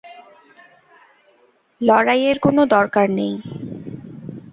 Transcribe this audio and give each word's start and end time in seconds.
লড়াইয়ের 1.81 2.37
কোন 2.39 2.57
দরকার 2.65 3.07
নেই। 3.11 3.33